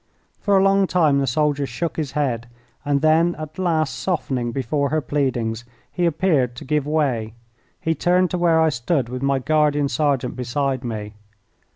[0.39, 2.47] For a long time the soldier shook his head,
[2.83, 7.35] and then, at last softening before her pleadings, he appeared to give way.
[7.79, 11.13] He turned to where I stood with my guardian sergeant beside me.